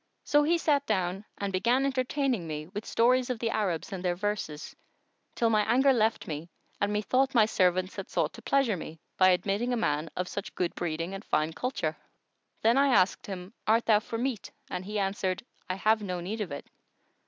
[0.23, 4.15] So he sat down and began entertaining me with stories of the Arabs and their
[4.15, 4.75] verses,
[5.35, 9.29] till my anger left me and methought my servants had sought to pleasure me by
[9.29, 11.95] admitting a man of such good breeding and fine culture.
[12.63, 16.41] Then I asked him, "Art thou for meat?"; and he answered, "I have no need
[16.41, 16.65] of it."